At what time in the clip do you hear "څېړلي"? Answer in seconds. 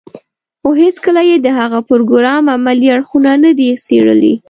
3.85-4.33